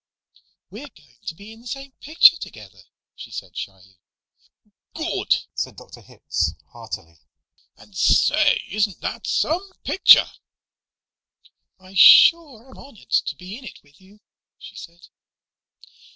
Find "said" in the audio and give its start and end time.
3.29-3.55, 5.53-5.75, 14.75-15.09